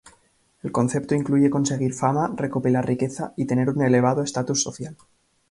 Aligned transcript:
El 0.63 0.71
concepto 0.71 1.13
incluye 1.13 1.51
conseguir 1.51 1.93
fama, 1.93 2.33
recopilar 2.35 2.83
riqueza 2.87 3.33
y 3.37 3.45
tener 3.45 3.69
un 3.69 3.83
elevado 3.83 4.23
estatus 4.23 4.63
social. 4.63 4.97